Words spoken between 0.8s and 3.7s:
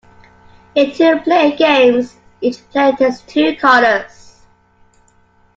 two-player games, each player takes two